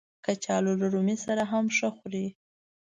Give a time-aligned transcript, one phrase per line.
[0.25, 2.27] کچالو له رومي سره هم ښه خوري